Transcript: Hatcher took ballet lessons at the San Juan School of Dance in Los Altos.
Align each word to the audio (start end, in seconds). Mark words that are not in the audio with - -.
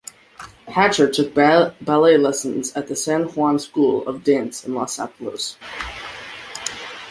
Hatcher 0.67 1.07
took 1.11 1.35
ballet 1.35 2.17
lessons 2.17 2.73
at 2.73 2.87
the 2.87 2.95
San 2.95 3.25
Juan 3.25 3.59
School 3.59 4.03
of 4.07 4.23
Dance 4.23 4.65
in 4.65 4.73
Los 4.73 4.97
Altos. 4.97 5.57